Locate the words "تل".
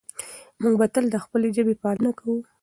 0.93-1.05